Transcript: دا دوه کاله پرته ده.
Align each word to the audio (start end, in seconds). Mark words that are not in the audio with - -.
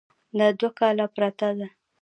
دا 0.37 0.47
دوه 0.59 0.69
کاله 0.79 1.05
پرته 1.15 1.47
ده. 1.57 1.67